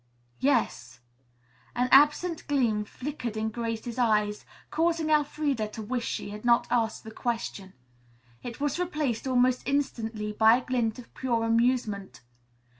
[0.39, 0.99] "Yes."
[1.75, 7.03] An absent gleam flickered in Grace's eyes, causing Elfreda to wish she had not asked
[7.03, 7.73] the question.
[8.41, 12.21] It was replaced almost instantly by a glint of pure amusement.